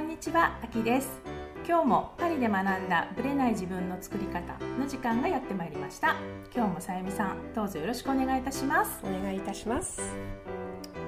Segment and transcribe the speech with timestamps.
[0.00, 1.20] こんにちは、あきです。
[1.68, 6.16] 今日もパリで学んだブレない自分の作り方の時間がやってまいりました。
[6.56, 8.98] 今日もさゆみさんどうぞよろしくお願いいたします。
[9.04, 10.00] お願いいたします。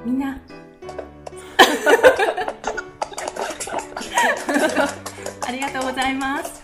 [0.05, 0.39] みんな。
[5.49, 6.63] ありがとうございます。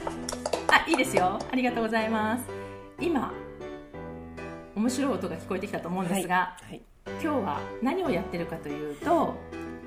[0.71, 1.39] あ、いいですよ。
[1.51, 2.45] ありがとうございます。
[3.01, 3.33] 今
[4.77, 6.73] 面白い音が聞こえてきたと思うんですが、はい。
[6.73, 6.83] はい。
[7.07, 9.35] 今日は何をやってるかというと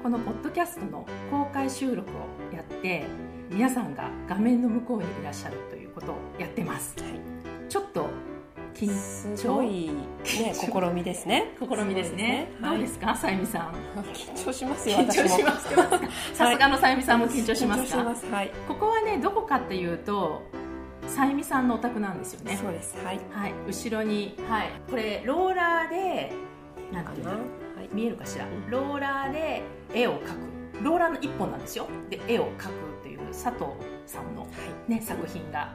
[0.02, 2.14] このポッドキャストの公開収録を
[2.52, 3.06] やって
[3.52, 6.96] 皆さんが画面の向こうにいらっしゃるということをやってます。
[7.70, 8.10] ちょっと
[8.74, 11.56] 緊すごいね試みですね。
[11.60, 12.52] 試みですね。
[12.64, 13.74] どうですかさゆみさん？
[14.12, 15.84] 緊張しますよ緊張しますか？
[16.34, 18.52] さすがのさゆみさんも緊張しますはい。
[18.68, 20.42] ここはねどこかっていうと
[21.06, 22.58] さゆみさんのお宅なんですよね。
[22.60, 22.98] そうです。
[23.06, 23.20] はい。
[23.32, 23.54] はい。
[23.68, 24.70] 後ろにはい。
[24.90, 26.34] これローラーで
[26.92, 27.32] なんていうの？
[27.32, 27.42] はい。
[27.94, 28.46] 見えるかしら？
[28.46, 28.70] うん。
[28.70, 29.51] ローラーで
[29.94, 30.52] 絵を描く。
[30.84, 31.88] ローラーの一本なんですよ。
[32.10, 32.72] で絵を描く
[33.04, 33.66] という佐藤
[34.06, 34.48] さんの、
[34.88, 35.74] ね、作品が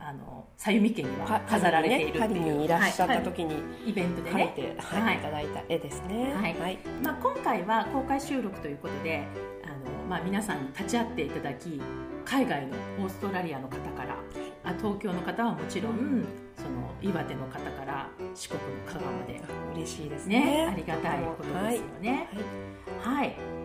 [0.00, 2.20] あのさゆみ家にはは飾られているっていう。
[2.20, 3.54] パリにいらっしゃったはい時に
[3.86, 4.52] イベントでね。
[4.56, 5.16] 描いて、はいはい。
[5.16, 6.34] いただいた絵ですね。
[6.34, 6.58] はい。
[6.58, 6.78] はい。
[7.02, 9.24] まあ、今回は公開収録ということで
[9.64, 9.74] あの、
[10.08, 11.80] まあ、皆さんに立ち会っていただき
[12.24, 14.16] 海外のオーストラリアの方から
[14.64, 16.24] あ東京の方はもちろん
[16.56, 16.68] その
[17.00, 19.40] 岩手の方から四国の香川まで。
[19.42, 20.40] あ嬉しいですね。
[20.40, 22.28] ねありがたいことですよね。
[22.32, 22.44] はい、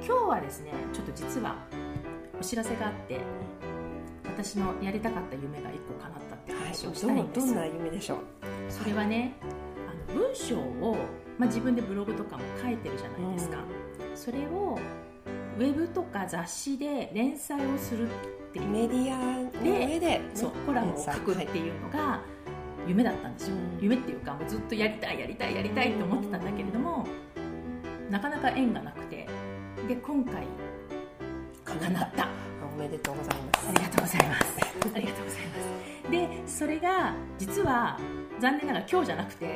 [0.06, 1.56] 今日はですねちょっと実は
[2.40, 3.20] お知らせがあって
[4.26, 8.20] 私のやりたかった夢が一個叶ったってはい話をしたいんです、どうどんな夢でしょう？
[8.70, 9.34] それはね
[9.88, 10.98] あの文章を、
[11.38, 13.58] まあ、自分でブログとかも書いてるじゃないですか、
[14.16, 14.78] それを
[15.58, 18.10] ウェブとか雑誌で連載をするっ
[18.52, 18.68] ていう。
[18.68, 22.22] メディアの上でそうコラムを書くっていうのが
[22.88, 23.80] 夢だったんですよ、うん。
[23.82, 27.08] 夢っていうかもうずっとやりたいやりたいやりたいって思ってたんだけれども
[28.10, 29.28] なかなか縁がなくて
[29.88, 30.48] で今回
[31.66, 32.28] 叶った。
[32.74, 33.68] おめでとうございます。
[33.70, 34.46] ありがとうございます。
[34.96, 35.56] ありがとうございま
[36.06, 36.12] す。
[36.12, 38.00] でそれが実は
[38.40, 39.56] 残念ながら今日じゃなくて、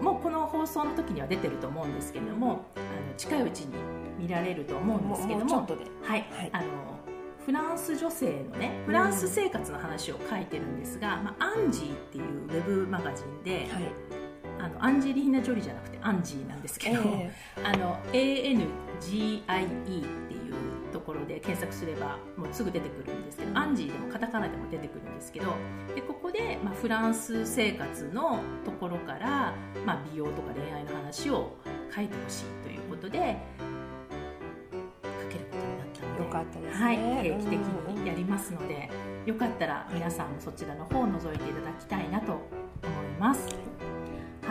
[0.00, 3.74] もうこの放送の時には出てると思うんですけれどもあの近いうちに
[4.18, 6.50] 見られると思うんですけどもはい、はい。
[6.52, 6.66] あの
[7.44, 13.92] フランス女性のねフランス生活の話を書いてるんですが、まあ、アンジーっていうウェブマガジンで、はい
[14.64, 17.30] あのアンジェリーナ・ジョリーじゃなくてアンジーなんですけど、え
[17.62, 19.48] あの ANGIE っ
[19.82, 23.58] ていうところで検索すればもうすぐ出てくるんですけど、うん。
[23.58, 25.52] アンジーでもカタカナでも出てくるんですけど
[25.94, 29.54] でここで、まあ、フランス生活のところから、
[29.84, 31.56] まあ、美容とか恋愛の話を
[31.94, 33.36] 書いてほしいということで
[35.02, 36.84] 書けることになったのでよかったですね。
[36.84, 38.88] はい、定期的うんにやりますので
[39.26, 42.40] よかったら皆さんもそちらの方を覗いていただきたいなと思い
[43.18, 43.73] ます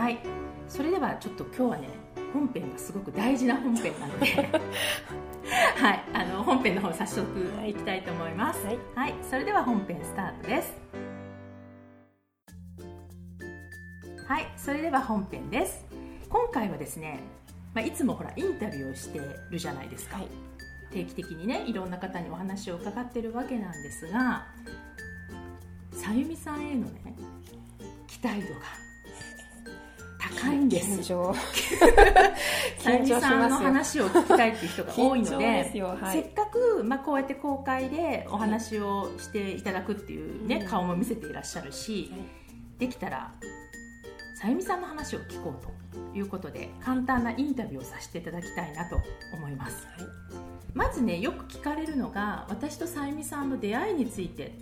[0.03, 0.19] はい。
[0.67, 1.87] それではちょっと今日はね
[2.33, 4.25] 本編がすごく大事な本編なので。
[5.79, 6.03] はい。
[6.13, 7.25] あの本編の方早速
[7.65, 8.65] いきたいと思います。
[8.65, 8.79] はい。
[8.95, 10.73] はい、それでは本編スタートです。
[14.27, 14.51] はい。
[14.57, 15.85] それでは本編です。
[16.27, 17.21] 今回はですね、
[17.73, 19.21] まあ、いつもほらインタビューをして
[19.51, 20.27] るじゃないですか、はい。
[20.91, 24.47] 定期的にねいろんな方にお話を伺ってるわけなんですが
[25.93, 27.15] さゆみさんへのね
[28.05, 28.82] 期待度が
[30.43, 30.91] 高いんです。
[30.91, 31.33] 緊張
[32.77, 36.13] さゆみさんの話を聞きたいっていう人が多いのではい。
[36.13, 42.11] せっかく、まあ、こうやって公開でお話をしていただくっていうね、うん顔も見せていらっしゃるし、
[42.79, 43.31] できたら
[44.41, 48.97] さゆみさんの話を聞こうということで簡単なインタビューをさせていただきたいなと
[49.35, 49.85] 思います。
[49.97, 50.07] はい。
[50.73, 54.53] まずねよく聞かれるのが私とさゆみさんの出会いについて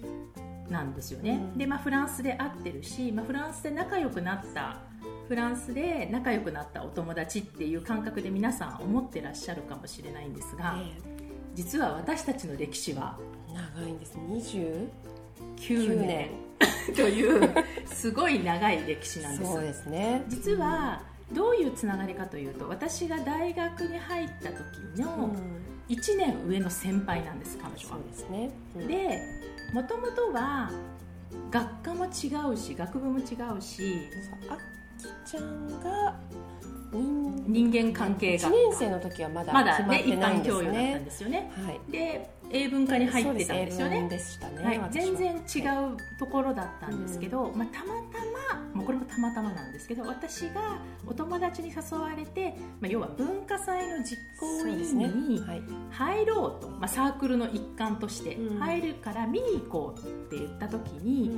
[0.70, 1.58] なんですよね、うん。
[1.58, 4.78] で、まあ、フランスで会ってるし、まあ、フランスで仲良くなった
[5.32, 10.92] フランスで仲良くなったお友達っていう感覚で皆さん思ってらっしゃるかもしれないんですが、え
[11.56, 13.18] 実は私たちの歴史は？
[13.50, 14.18] え長いんです。
[14.18, 14.90] 29
[15.56, 16.32] 9年。
[16.90, 16.96] 年。
[16.98, 17.50] という
[17.86, 19.52] すごい長い歴史なんです。
[19.54, 20.26] そうですね。
[20.28, 21.02] 実は
[21.32, 25.34] どういうつながりかというと私が大学に入った時の
[25.88, 27.80] 1年上の先輩なんです彼女は。
[27.80, 28.50] そうですね。
[28.76, 28.88] うん。
[28.90, 29.22] で
[29.74, 30.70] もともとは
[31.50, 34.10] 学科も違うし学部も違うし
[35.02, 36.16] きちゃんが
[36.92, 41.52] 人人間関係1が年生の時はまだ決まっね一てないんです般教養だったんねですよね。
[41.66, 41.92] はい。
[41.92, 44.02] で英文科に入ってたんですよね。
[44.02, 44.10] ね。
[44.66, 48.20] はい、全然違うところだったんですけど、まあ、たまた
[48.54, 55.62] まもうこれもたまたまなんですけど私がお友達に誘われて、まあ、要は文化祭の実行委員にはい。
[55.92, 58.60] 入ろうと、まあ、サークルの一環としてうん。
[58.60, 61.32] 入るから見に行こうって言った時に、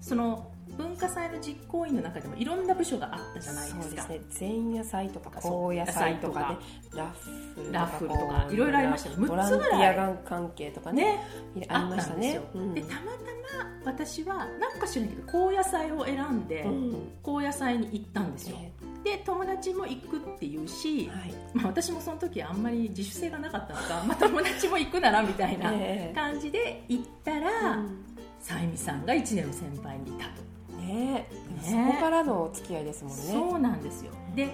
[0.00, 4.02] その文化祭の実行委員の中でもいろんな部署があったじゃないですか。
[4.02, 4.48] そうですね。
[4.66, 6.58] 前夜祭とか後夜祭とか
[6.92, 9.26] で野ラッフルとかいろいろありましたね。
[9.26, 9.96] ボランテ6つぐらい。
[9.96, 11.20] ィア関係とかね
[11.54, 12.40] ねありましたね。
[12.74, 17.12] でたまたま私はなんか知らないけど高野菜を選んで、うん。
[17.22, 18.56] 高野菜に行ったんですよ。
[18.60, 18.72] え
[19.04, 21.34] で友達も行くっていうしー、はい。
[21.52, 26.14] まあ、私もその時あんまり自主性がなかったのか、まあ、友達も行くならみたいな ええ。
[26.14, 28.04] 感じで行ったら、うん。
[28.40, 30.42] さゆみさんが1年の先輩にいたと、
[30.86, 31.28] ね。
[31.62, 33.22] そこからのお付き合いですもんね。
[33.22, 34.12] そうなんですよ。
[34.34, 34.44] で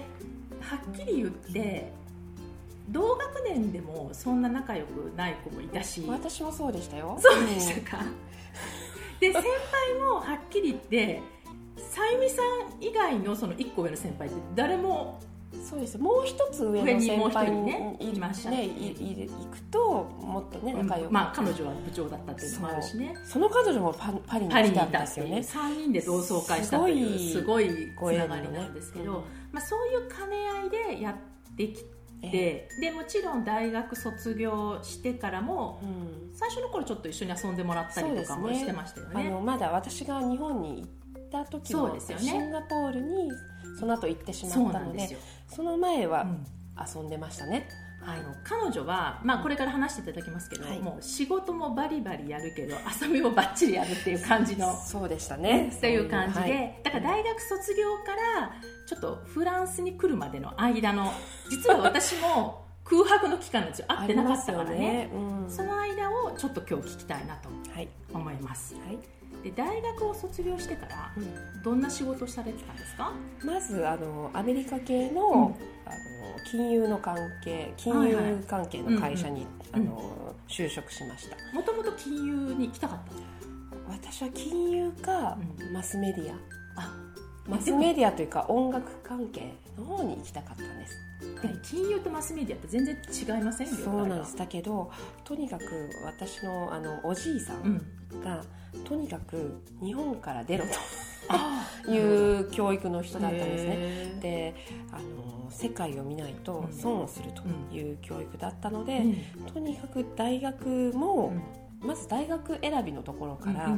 [0.60, 1.92] はっきり言って
[2.88, 6.04] 同学年でもそんな仲良くない子もいたし。
[6.08, 7.18] 私もそうでしたよ。
[7.20, 8.04] そうでしたか、
[9.20, 11.22] で先輩もはっきり言って
[11.76, 15.29] さゆみさん以外のその1個上の先輩って誰もうん
[15.68, 15.98] そうです。
[15.98, 18.50] もう一つ上の先輩一人ねにいました。
[18.50, 23.14] ねいい行くともっとね仲良く、まあ彼女は部長だったっていうのもあるしね。
[23.24, 25.38] その彼女もパパリに来たんですよね。
[25.38, 31.84] 3人で同窓会したというすすごいつながりなんですけど、うんまあ、そういう兼ね合いでやってき
[32.22, 36.30] えて、でもちろん大学卒業してからもうん。
[36.32, 39.26] 最初の頃ちょっと一緒に遊んでもらったりとかもしてましたよね。
[39.28, 42.24] あのまだ私が日本に行った時もそうですよね。
[42.24, 43.30] シンガポールに
[43.78, 45.16] その後行ってしまったので
[45.48, 46.46] その前はうん。
[46.80, 47.68] 遊んでましたね、
[48.02, 50.80] あの彼女は、まあ、これから話していただきますけど、はい。
[50.80, 55.68] もう仕事もバリバリやるけど遊びもバッチリやるっていう感じのそうでしたね。
[55.76, 56.80] っていう感じで、はい。
[56.84, 58.52] だから大学卒業から
[58.86, 61.12] ちょっとフランスに来るまでの間の
[61.50, 65.08] 実は私も空白の期間ですよ会ってなかったからね。
[65.14, 65.50] うん。
[65.50, 68.74] その間をちょっと今日聞きたいなとはい思います。
[68.74, 68.98] はい。
[69.44, 71.62] で大学を卒業してからうん。
[71.62, 73.12] どんな仕事をされてたんですか？
[73.44, 75.34] まずあのアメリカ系の,、うん。
[75.36, 75.54] あの
[76.50, 81.36] 金融の関係金融関係の会社に、あの就職しました。
[81.54, 83.20] もともと金融に行きたかったの？
[83.88, 85.38] 私は金融か
[85.70, 86.34] うマスメディア。
[86.76, 86.92] あ
[87.46, 90.94] マスメディアというか音楽関係の方に行きたかったんです
[91.42, 94.36] でも金融とマスメディアって全然違いませんよそうなんです。
[94.36, 94.90] だけど
[95.24, 97.72] とにかく私のあのおじいさうん。
[97.72, 98.42] んが、
[98.84, 100.64] とにかく日本から出ろ
[101.28, 103.76] あと いう教育の人だったんですね。
[103.76, 104.54] ねで
[104.92, 107.42] あの世界を見ないと損をすると
[107.74, 109.02] いう教育だったので、
[109.52, 111.32] とにかく大学も、
[111.80, 113.76] まず大学選びのところから、あの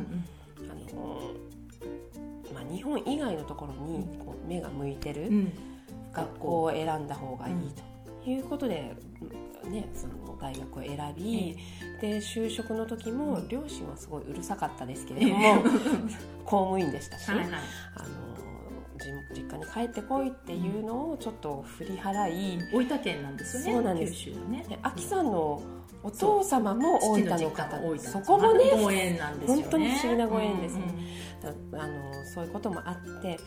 [2.53, 5.31] まあ、日本以外のところにこう目が向いてる
[6.13, 6.63] 学校。
[6.63, 7.55] を選んだ方がいい
[8.25, 8.95] ということで、
[9.65, 11.57] ね、その大学を選び、
[12.01, 15.63] で就職の時も両親はすごいうるさかったですけれども、
[16.45, 17.49] 公務員でしたし、はいはい。
[17.49, 18.33] あの
[18.99, 24.13] じ実家に帰ってこいっていうのをちょっと振り払い、大分県なんですよねそうなんです。
[24.13, 24.67] 九州のね。
[24.69, 25.61] で秋さんの
[26.05, 29.63] お父様も大分の父方そこもねご縁なんですよね。
[29.63, 30.83] 本当に不思議なご縁ですね。
[30.87, 31.03] うん
[31.75, 33.39] あのそういうこともあって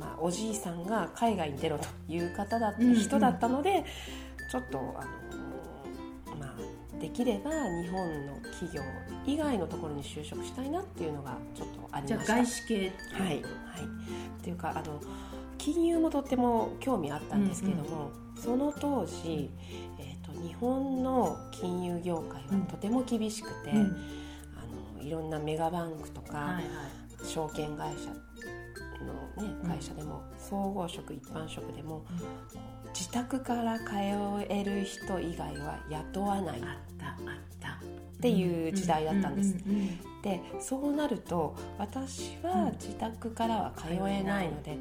[0.00, 3.84] まあ、おじいさんが海外に出ろという方だった、うんうん人だったので
[4.50, 8.82] ちょっとあの、まあ、できれば日本の企業
[9.26, 12.34] 以外のところに就職したいなっていうのがちょっとありじゃあました。
[12.34, 12.92] 外資系。
[13.12, 13.42] はい、はい、っ
[14.42, 15.00] ていうかあの
[15.58, 19.50] 金融もとっても興味あったんですけども、その当時、
[19.98, 23.96] えー、と日本の金融業界はとても厳しくて、うん。
[24.56, 26.64] あのいろんなメガバンクとか、はいはい。
[27.24, 28.10] 証券会社
[29.04, 32.04] の、ね、会社でも、総合職一般職でも、
[32.94, 33.84] 自宅から通
[34.48, 36.60] える人以外は雇わない。
[36.60, 37.16] っあったあっ
[37.60, 37.78] た。
[38.20, 39.56] ていう時代だったんです。
[40.22, 44.78] でそうなると私は自宅からは通えないので、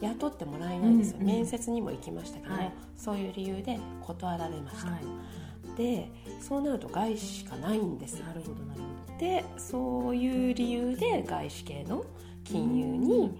[0.00, 1.34] 雇ってもらえないんですよ、うんうん。
[1.34, 2.72] 面接にも行きましたけども、はい。
[2.96, 5.76] そういう理由で断られました、はい。
[5.76, 6.10] で
[6.40, 8.20] そうなると外資しかないんです。
[8.20, 12.04] なるほどなるほでそういう理由で外資系の
[12.44, 13.38] 金融に、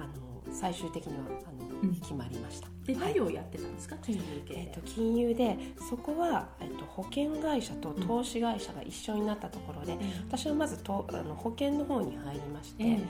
[0.00, 0.06] あ
[0.48, 1.94] の最終的にはあの、うん。
[1.96, 2.68] 決まりました。
[2.68, 3.96] どで何をやってたんですか？
[4.02, 13.00] 金融系えー、と金融でそこは、えー、と保険会社と投資会社が一緒になったところで、私はまずとあの保険の方に入りまして、ええ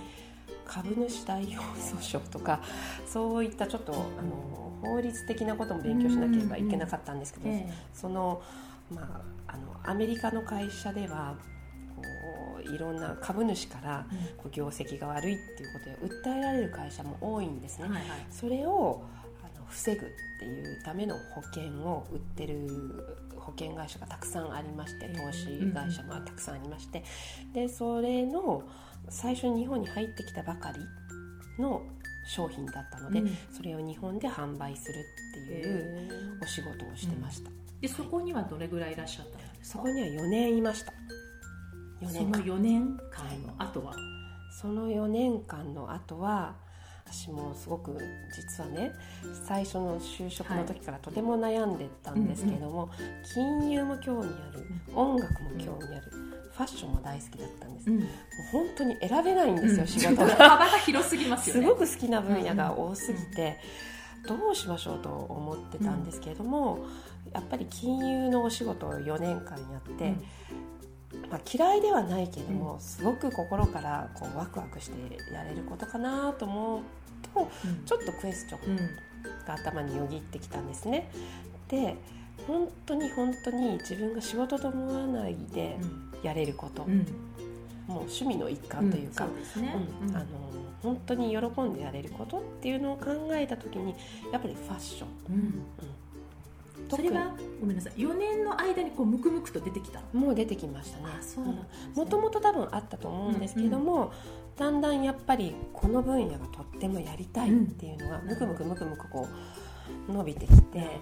[0.64, 2.60] 株主代表訴訟とか
[3.06, 8.42] そういったちょっとあの法律的なことも勉強しなければいけなかったんですけど、えその,、
[8.92, 11.36] まあ、あのアメリカの会社では
[12.56, 17.84] こういろんな株主からえこう業績が悪いっていうことで訴えられる会社も多いんですね。
[17.84, 18.02] はいはい。
[18.30, 19.04] それを
[19.42, 20.08] あの防ぐっ
[20.38, 22.66] ていうための保険を売ってる
[23.38, 27.04] 保険会社がたくさんありまして投資会社もたくさんありまして。
[27.52, 28.62] でそれの
[29.08, 30.80] 最初に日本に入ってきたばかり
[31.62, 31.82] の
[32.28, 33.36] 商品だったので、うん。
[33.52, 36.08] それを日本で販売するっていうえ
[36.42, 39.78] お仕事をしてました、でそこにはどれぐらいいらっしゃったんですか？
[39.78, 40.92] そこには4年いました。
[40.92, 40.94] 4
[42.00, 42.40] その年間。
[42.42, 43.94] 4年間の後は？
[44.50, 46.54] その4年間の後は
[47.04, 47.96] 私もすごく
[48.34, 48.90] 実はね
[49.46, 52.88] 最初の就職の時からとても悩んでたんですけれども、はい
[53.34, 58.08] 金融も興味ある音楽も興味ある、ファッションも大好きだったんです、うん、もう
[58.50, 60.34] 本当に選べないんですよ、仕事が。
[60.34, 61.60] 幅が広すぎますよね。
[61.62, 63.58] すごく好きな分野が多すぎて、
[64.26, 66.02] どうしましょうと思ってたん。
[66.02, 66.86] ですけれども、
[67.32, 70.14] やっぱり金融のお仕事を4年間やって、
[71.30, 76.80] まあ、嫌いではないけれども、すごく心からこうワクワクしてやれることかなと思う
[77.34, 77.50] と、
[77.84, 78.76] ちょっとクエスチョン
[79.46, 81.10] が頭によぎってきたんですね。
[81.68, 81.96] で
[82.46, 85.78] 本当に本当に自分が仕事と思わないで
[86.22, 87.06] やれること、うん、もう
[88.00, 89.26] 趣味の一環というか、あ
[90.18, 90.24] の
[90.82, 93.94] 本当に喜んでやれることっていうのを考えた時に
[94.30, 95.64] やっぱりファッション、うん、
[96.88, 97.92] それはごめんなさい。
[97.94, 101.04] 4年の間にこうムクムクと出てきたもう出てきましたね。
[101.94, 104.10] もともと多分あったと思うんですけども、うんうん、
[104.56, 109.26] だんだんやっぱりこの分野がとってもやりたいっていうのが、ムクムクムクムクこ
[110.08, 111.00] う伸びてきて、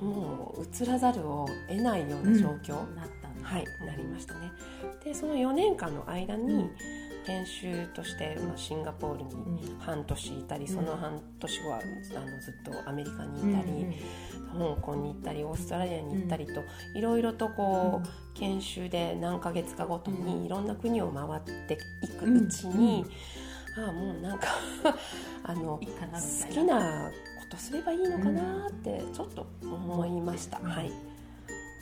[0.00, 4.50] もう移らざるを得ないような状況、うん、なったはい、なりましたね
[5.04, 6.70] でその4年間の間に、
[7.26, 11.80] 研修として、まあ、シンガポールに半年いたり、その半年後はあ
[12.20, 13.86] のずっとアメリカにいたり、
[14.52, 16.62] 香港に行ったりオーストラリアに行ったりと、
[16.94, 23.04] いろいろとこう、研修で何ヶ月かごとにいろんな国を回っていくうちに、
[23.76, 24.48] ああもうなんか
[25.42, 30.58] あの好きなことすればいいのかなってちょっと思いました。
[30.58, 31.13] はい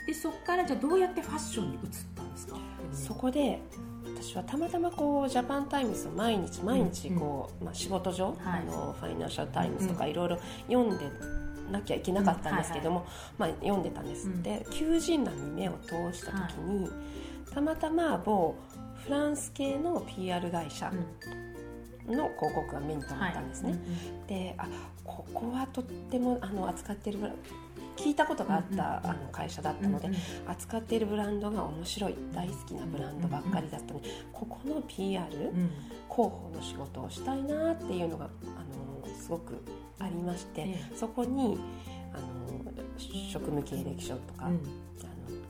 [0.06, 1.80] でそこからじゃあどうやってファッションに移っ
[2.14, 2.56] たんですか？
[2.92, 3.60] そこで
[4.04, 11.04] 私はたまたまこうジャパンタイムズを毎日毎日こう、うん、まあ、仕事上、はい、あのファイナンシャルタイムズとかいろいろ読んで
[11.70, 13.06] なきゃいけなかったんですけども、
[13.38, 18.56] まあ、読んでたんです、うん、で求人欄に目を通した時に、はい、たまたま某
[19.04, 20.92] フランス系の PR 会社
[22.06, 24.66] の広告が目に留まったんですね、はい、であ
[25.04, 27.18] ここはとってもあの扱ってる
[27.96, 30.08] 聞いたことがあったあの会社だったので、
[30.46, 35.52] 扱っているブランドが面白い大好きなブランドばっかりだったので、ここの PR、広
[36.08, 38.28] 報の仕事をしたいなっていうのがあ
[39.08, 39.62] のすごく
[39.98, 41.58] ありまして、そこに
[42.14, 42.72] あの
[43.30, 44.58] 職務経歴書とか、あの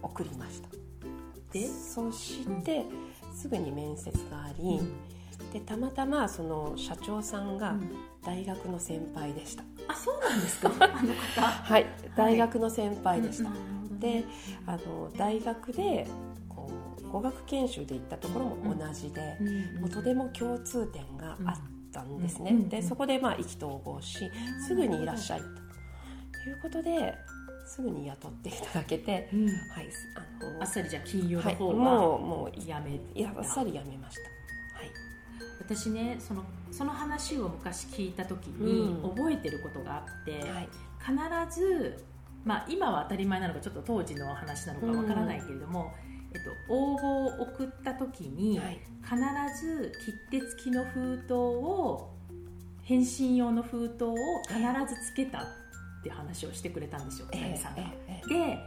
[0.02, 0.68] 送りました。
[1.52, 1.68] で？
[1.68, 2.84] そして、
[3.32, 4.80] すぐに面接があり、
[5.52, 7.74] でたまたまその社長さんが
[8.24, 10.70] 大学の先輩でした、あそうなんですか？
[10.80, 11.40] あの方。
[11.42, 11.86] はい。
[12.16, 13.54] 大学の先輩でした、は
[13.96, 14.24] い、で
[14.66, 16.06] あの大学で
[16.48, 16.70] こ
[17.04, 21.56] う語学研修で行ったところも同じで、うん、もうとても共通点があっ
[21.92, 24.30] たんですね、うん、でそこでまあ意気投合し
[24.66, 25.46] すぐにいらっしゃいと。
[26.48, 27.14] いうことで
[27.66, 29.56] すぐに雇っていただけて、うん、はい
[30.40, 34.22] あのあっさりじゃあ金融の方は、はい、もうもうやめあっさりやめました
[35.62, 40.68] 私ねそのその話を昔聞いた時に覚えてることがあって、うんはい、
[41.46, 42.04] 必ず、
[42.44, 45.92] まあ、今は当たり前なのかちょっと当時の話なのかわからないけれども、
[46.32, 49.92] うん、えっと、応募を送った時に、はい、必ず
[50.30, 52.10] 切手付きの封筒を
[52.82, 54.14] 返信用の封筒を
[54.48, 54.58] 必
[54.94, 55.44] ずつけたっ
[56.02, 57.82] て話をしてくれたんですよ、えー、さんが。
[58.08, 58.58] えー、で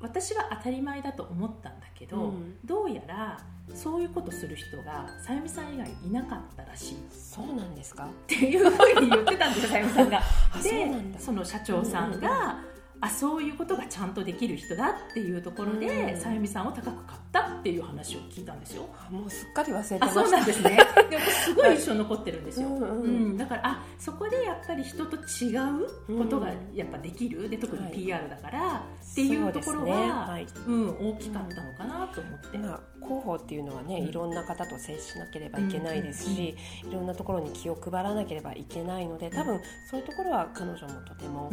[0.00, 3.38] 私は当たり前だと思ったんだけど、うん、どうやら
[3.74, 8.04] そういうことする人がさゆみさん以外いなかったらしいそうなんですか？
[8.06, 10.20] っていうふうに言ってたんですよさゆみさんが。
[10.62, 12.58] でその社長さんが、
[13.00, 20.78] あそういうことがちゃんとできる人だっていうところで、さゆみさんを高く買ったっていう話を聞いたんですよもうすっかり忘れてましたそうなんですね。
[21.10, 29.92] でもすごい印象残ってるんですよ、うんうん、だからあそこでやっぱり人と違うことがやっぱできる、で特に PR だから、はい、っていうところは、ね。
[29.92, 36.56] はい、うん、大きかったのかなと思って、まあ、広報っていうのはね、いろんな方と接しなければいけないですし、
[36.88, 39.60] いろんなところに気を配らなければいけないので多分
[39.90, 41.50] そういうところは彼女もとても、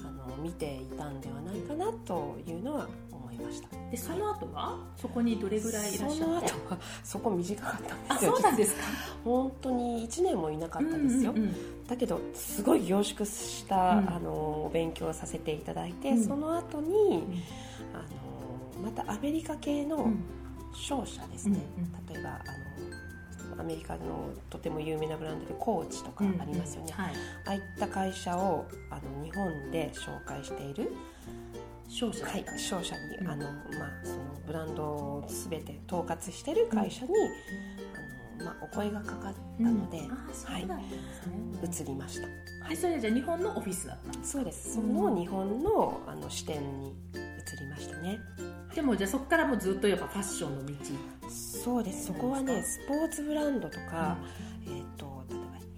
[0.00, 2.88] あの見ていたんではないかなというのは
[3.38, 3.68] ました。
[3.90, 8.32] でその後は、そこにどれぐらいいらっしゃその後はそこ短かったんですよ。
[8.32, 8.82] そうなんですか？
[9.24, 17.42] 本当に1年もいなかったですよ、うんうんうん、だけどすごい凝縮した、うん、あの勉強させていただいて、うん、その後に、うん、
[17.94, 17.98] あ
[18.82, 20.10] のまたアメリカ系の
[20.74, 21.60] 商社ですね、
[22.10, 22.32] 例えばあ
[23.56, 27.12] のアメリカのとても有名なブランドでコーチとかありますよね、はい、
[27.46, 30.92] ああいった会社をあの日本で紹介している
[31.94, 33.54] 商社はい、商社に、うん、あのまあ、
[34.02, 37.12] そのブランドを全て統括している会社に、
[38.40, 40.62] うん、あのまあ、お声がかかったので、うん、はい、
[41.64, 42.26] 移りました。
[42.66, 44.74] はい、それじゃ日本のオフィスだったそうです。
[44.74, 48.18] その日本のあの支店に移りましたね。
[48.74, 50.74] でもじゃあそこからもずっとやっぱファッションの道。
[51.30, 52.06] そうです。
[52.06, 54.18] そこはねスポーツブランドとか、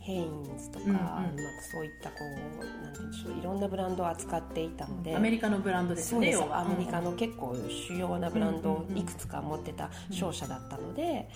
[0.07, 7.57] ヘインズとか、うんうん、まあ、そういったこうなんていうんでしょういろんなブランドを扱っていたので、アメリカのブランドですねアメリカの結構
[7.89, 11.29] 主要なブランドをいくつか持ってた商社だったので、え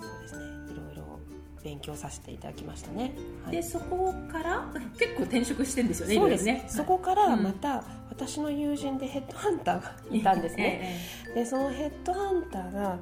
[0.00, 0.44] とそうですね。
[0.72, 1.20] いろいろ
[1.62, 3.12] 勉強させていただきましたね、
[3.44, 6.44] はい、でそこから結構転職してんですよねそうです。
[6.44, 11.00] ね、そこからまた、私の友人でヘッドハンターがいたんですね、
[11.32, 12.98] でそのヘッドハンターが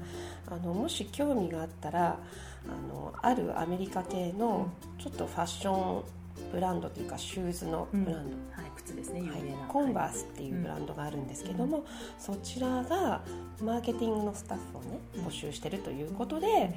[0.48, 2.18] あのもし興味があったら
[2.68, 4.68] あのあるアメリカ系の
[4.98, 6.04] ちょっとファッション
[6.52, 11.84] ブランドというかシューズのブランド、うん、はい、靴ですね有名な、はい、コンバースっていうブランドがあるんですけども、うん、
[12.18, 13.22] そちらが
[13.62, 16.74] マーケティングのスタッフをね募集してるということで、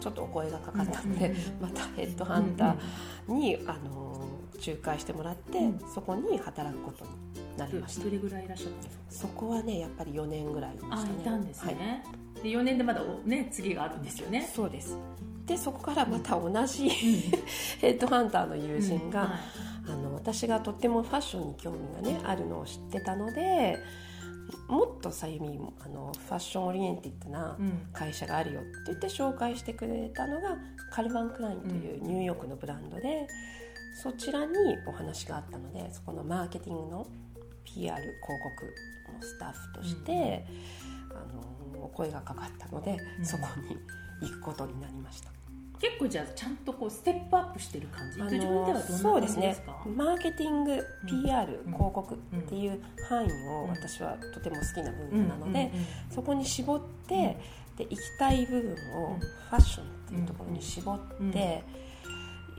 [0.00, 4.26] ちょっとお声がかかったので、またヘッドハンターに、あの
[4.66, 5.58] 仲介してもらって、
[5.94, 7.10] そこに働くことに
[7.58, 8.04] なりました。
[8.04, 9.02] どれぐらいいらっしゃったんですか？
[9.10, 11.02] そこはねやっぱり4年ぐらいでしたね。
[11.18, 12.16] あいたんですね、はい、
[12.46, 14.48] で4年でまだね次があるんですよね。
[14.54, 14.96] そうです。
[15.46, 16.88] でそこからまた同じ、
[17.80, 19.30] ヘッドハンターの友人が、はい、
[19.88, 23.78] あの私がとってもファッションに興味がねあるのを知ってたので
[24.68, 27.56] もっとさゆみあのファッションオリエンティッドな
[27.92, 30.56] 会社があるよって言って紹介してくれたのが
[30.90, 33.26] カルバン・クラインというニューヨークのブランドで、
[34.02, 34.52] そちらに
[34.86, 37.06] お話があったのでそこのマーケティングの
[37.64, 38.74] PR 広告
[39.14, 40.46] のスタッフとして、
[41.10, 43.46] うん、あのお声がかかったので、うん、そこ
[44.20, 45.30] に行くことになりました。
[45.78, 49.56] 結構じゃあちゃんとこうステップアップしてる感じ、あのー、そうですね。
[49.94, 52.18] マーケティング PR、うん、広告っ
[52.48, 55.70] ていう範囲を私はとても好きな分野なので、
[56.10, 57.36] そこに絞って、
[57.76, 59.18] で行きたい部分を
[59.50, 61.62] ファッションっていうところに絞って、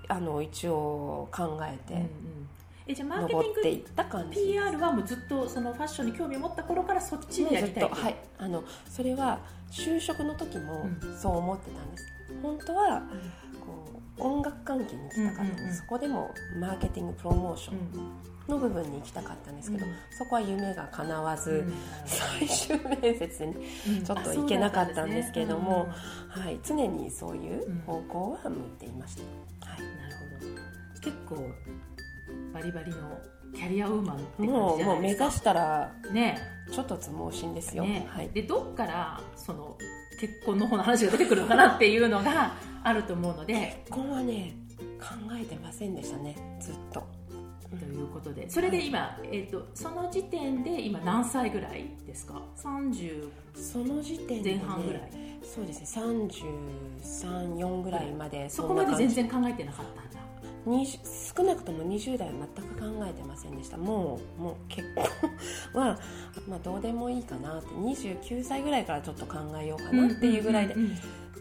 [0.09, 2.05] あの一応考えて。
[2.87, 8.15] えじゃあマーケティングた感じ PR はもうずっとそのファッションに興味を持った頃からそっちでやりたいはい。
[8.37, 9.39] あのそれは
[9.71, 10.87] 就職の時も
[11.19, 13.01] そう思ってたんです、うん、本当は
[13.65, 17.77] こう音楽関係に行きたかったんです、うんうんうん、そこでもマーケティングプロモーション
[18.47, 21.73] の部分に行きたかったんですけど、うん、そこは夢が叶わず、うん、
[22.05, 23.55] 最終面接に
[24.05, 25.85] ちょっと行けなかったんですけれども、
[26.37, 29.17] ね、はい、常にそういう方向は向いていまし
[29.59, 31.01] た、はい、なるほど。
[31.01, 31.51] 結構
[32.57, 33.21] バリバリの
[33.53, 36.39] キャリアウーマンって感じもうもう目指したらね。
[36.71, 39.77] ちょっとつ盲信ですよ、ね、はい、でどっからその
[40.19, 43.83] 結婚の方の話が出てくるのかなっていうのがあると思うので。
[43.85, 44.53] 結婚はね
[44.99, 46.35] 考えてませんでしたね。
[46.59, 47.05] ずっと。
[47.69, 48.49] ということで。
[48.49, 55.11] それで今、はい、えーと、その時点で今何歳ぐらいですか？30その時点前半ぐらい。
[55.43, 56.03] そうですね。
[57.01, 60.06] 334ぐらいまでそこまで全然考えてなかった
[61.35, 63.77] 少なくとも20代は全く考えてませんでした。
[63.77, 64.87] もうもう結
[65.73, 65.99] 婚は、
[66.47, 67.67] まあ、どうでもいいかなって。
[67.67, 70.75] 29歳ぐらいからちょっと考えようかなっていうぐらいで、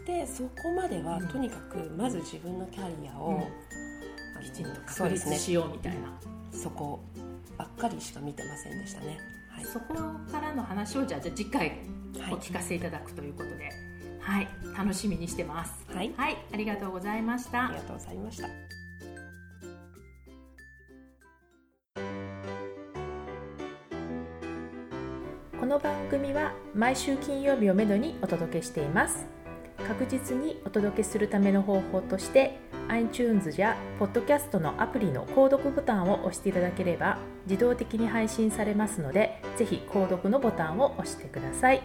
[0.05, 3.43] でそこまではとにかくまず自分のキャリアを、
[4.37, 6.19] うん、きちんと確立しようみたいな、
[6.51, 7.01] そこ
[7.57, 9.17] ばっかりしか見てませんでしたね、
[9.49, 9.95] はい、そこ
[10.31, 11.79] からの話をじゃあじゃあ次回
[12.31, 13.69] お聞かせいただくということで、
[14.21, 17.65] はい、はい、楽しみにしてます、はい、はい、ありがとうございました。
[17.65, 18.76] ありがとうございました
[25.67, 29.25] この番組は毎週金曜日をめどにお届けしています。
[29.85, 41.81] 確実にお届けするための方法として iTunes や Podcast のアプリの購読ボタンを押していただければ自動的に配信されますのでぜひ購読のボタンを押してください。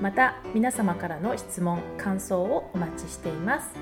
[0.00, 3.74] また皆様からの質問感想をお待ちしています。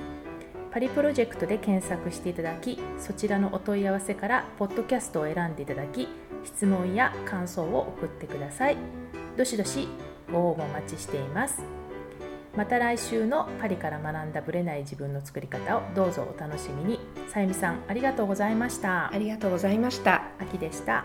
[0.73, 6.09] パリプロジェクトで検索していただきそちらのお問い合わせからポッドキャストを選んでいただき
[6.45, 9.10] 質問や感想を送ってください。
[9.37, 9.89] どしどし
[10.31, 11.63] ご応募お待ちしています。
[12.57, 17.01] また来週のパリから学んだブレない自分の作り方をどうぞお楽しみに。
[17.29, 19.13] さゆみさんありがとうございました。
[19.13, 20.23] ありがとうございました。
[20.41, 21.05] 秋でした